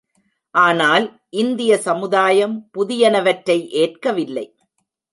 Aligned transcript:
ஆனால் 0.55 1.05
இந்திய 1.29 1.77
சமுதாயம் 1.77 2.69
புதியன 2.77 3.23
வற்றை 3.23 3.69
ஏற்கவில்லை. 3.71 4.47